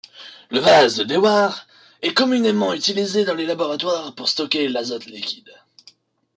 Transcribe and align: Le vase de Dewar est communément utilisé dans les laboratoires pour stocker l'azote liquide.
Le 0.49 0.57
vase 0.57 0.95
de 0.97 1.03
Dewar 1.03 1.67
est 2.01 2.15
communément 2.15 2.73
utilisé 2.73 3.23
dans 3.23 3.35
les 3.35 3.45
laboratoires 3.45 4.15
pour 4.15 4.29
stocker 4.29 4.67
l'azote 4.67 5.05
liquide. 5.05 5.53